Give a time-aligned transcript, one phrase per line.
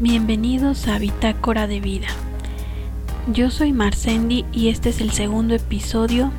[0.00, 2.06] Bienvenidos a Bitácora de Vida.
[3.32, 6.30] Yo soy Marcendi y este es el segundo episodio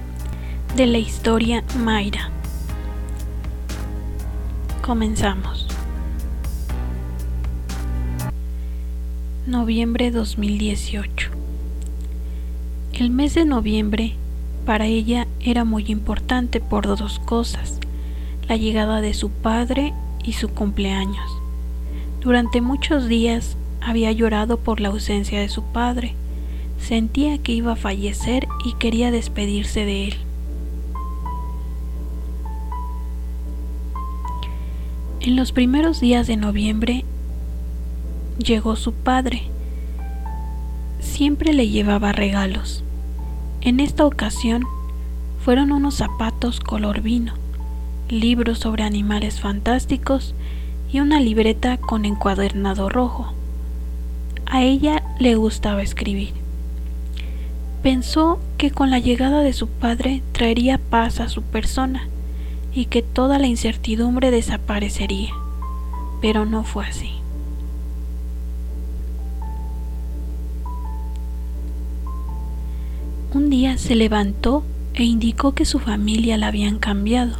[0.77, 2.29] de la historia Mayra.
[4.81, 5.67] Comenzamos.
[9.45, 11.29] Noviembre 2018.
[12.93, 14.15] El mes de noviembre
[14.65, 17.77] para ella era muy importante por dos cosas,
[18.47, 21.38] la llegada de su padre y su cumpleaños.
[22.21, 26.15] Durante muchos días había llorado por la ausencia de su padre.
[26.77, 30.15] Sentía que iba a fallecer y quería despedirse de él.
[35.21, 37.05] En los primeros días de noviembre
[38.37, 39.43] llegó su padre.
[40.99, 42.83] Siempre le llevaba regalos.
[43.61, 44.63] En esta ocasión
[45.43, 47.33] fueron unos zapatos color vino,
[48.09, 50.35] libros sobre animales fantásticos
[50.91, 53.33] y una libreta con encuadernado rojo.
[54.45, 56.33] A ella le gustaba escribir.
[57.83, 62.07] Pensó que con la llegada de su padre traería paz a su persona
[62.73, 65.31] y que toda la incertidumbre desaparecería,
[66.21, 67.11] pero no fue así.
[73.33, 74.63] Un día se levantó
[74.95, 77.37] e indicó que su familia la habían cambiado,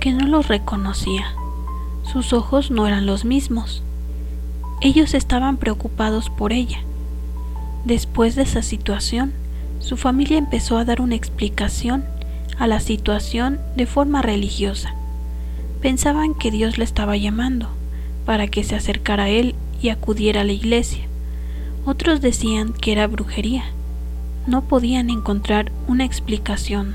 [0.00, 1.26] que no los reconocía
[2.04, 3.82] sus ojos no eran los mismos.
[4.80, 6.78] Ellos estaban preocupados por ella.
[7.84, 9.32] Después de esa situación,
[9.78, 12.04] su familia empezó a dar una explicación
[12.58, 14.94] a la situación de forma religiosa.
[15.80, 17.68] Pensaban que Dios le estaba llamando
[18.24, 21.04] para que se acercara a él y acudiera a la iglesia.
[21.84, 23.64] Otros decían que era brujería.
[24.46, 26.94] No podían encontrar una explicación.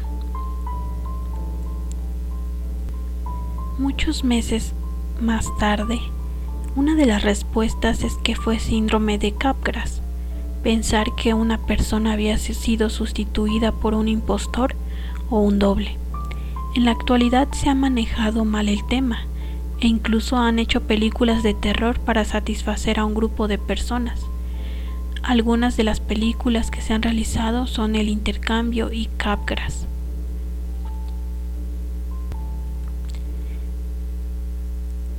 [3.78, 4.74] Muchos meses
[5.22, 6.00] más tarde,
[6.76, 10.02] una de las respuestas es que fue síndrome de Capgras.
[10.64, 14.76] Pensar que una persona había sido sustituida por un impostor
[15.30, 15.98] o un doble.
[16.76, 19.22] En la actualidad se ha manejado mal el tema
[19.80, 24.22] e incluso han hecho películas de terror para satisfacer a un grupo de personas.
[25.24, 29.88] Algunas de las películas que se han realizado son El Intercambio y Capgras.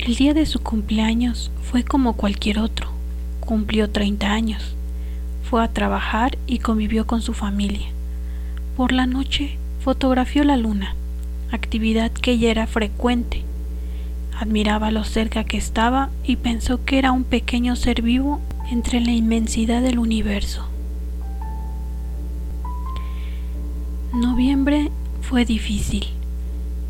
[0.06, 2.88] El día de su cumpleaños fue como cualquier otro.
[3.40, 4.74] Cumplió 30 años.
[5.42, 7.88] Fue a trabajar y convivió con su familia.
[8.78, 10.94] Por la noche fotografió la luna,
[11.52, 13.42] actividad que ya era frecuente.
[14.38, 18.40] Admiraba lo cerca que estaba y pensó que era un pequeño ser vivo
[18.70, 20.66] entre la inmensidad del universo.
[24.14, 24.90] Noviembre
[25.20, 26.06] fue difícil.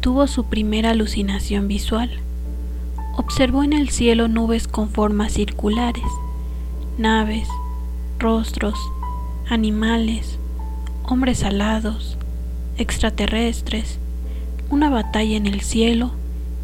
[0.01, 2.21] Tuvo su primera alucinación visual
[3.21, 6.07] observó en el cielo nubes con formas circulares,
[6.97, 7.47] naves,
[8.19, 8.79] rostros,
[9.47, 10.39] animales,
[11.05, 12.17] hombres alados,
[12.79, 13.99] extraterrestres,
[14.71, 16.13] una batalla en el cielo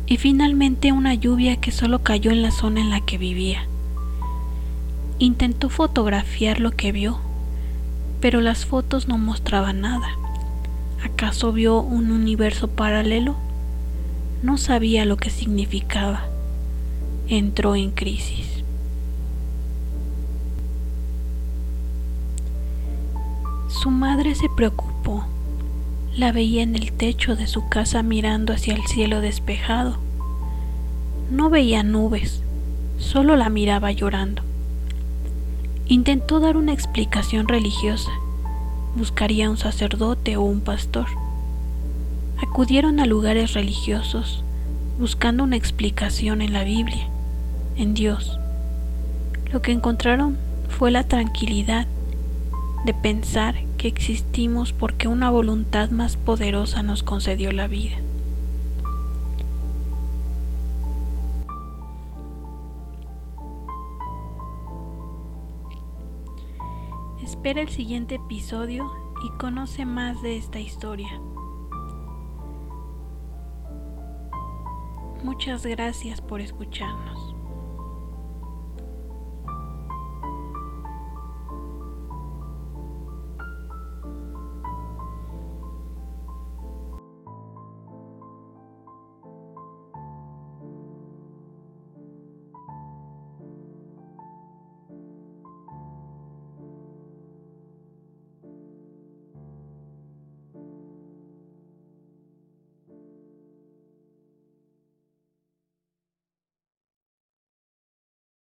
[0.06, 3.66] y finalmente una lluvia que solo cayó en la zona en la que vivía.
[5.18, 7.18] Intentó fotografiar lo que vio,
[8.22, 10.08] pero las fotos no mostraban nada.
[11.04, 13.36] ¿Acaso vio un universo paralelo?
[14.42, 16.24] No sabía lo que significaba
[17.28, 18.62] entró en crisis.
[23.68, 25.24] Su madre se preocupó.
[26.16, 29.98] La veía en el techo de su casa mirando hacia el cielo despejado.
[31.30, 32.42] No veía nubes,
[32.98, 34.42] solo la miraba llorando.
[35.88, 38.10] Intentó dar una explicación religiosa.
[38.94, 41.06] Buscaría un sacerdote o un pastor.
[42.40, 44.42] Acudieron a lugares religiosos
[44.98, 47.08] buscando una explicación en la Biblia
[47.76, 48.38] en Dios.
[49.52, 50.36] Lo que encontraron
[50.68, 51.86] fue la tranquilidad
[52.84, 57.96] de pensar que existimos porque una voluntad más poderosa nos concedió la vida.
[67.22, 68.90] Espera el siguiente episodio
[69.24, 71.20] y conoce más de esta historia.
[75.22, 77.35] Muchas gracias por escucharnos.